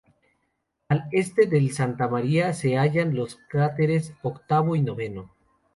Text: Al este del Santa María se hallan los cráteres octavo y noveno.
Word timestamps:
Al 0.89 1.03
este 1.11 1.45
del 1.45 1.73
Santa 1.73 2.07
María 2.07 2.53
se 2.55 2.73
hallan 2.75 3.13
los 3.13 3.37
cráteres 3.49 4.15
octavo 4.23 4.75
y 4.75 4.81
noveno. 4.81 5.29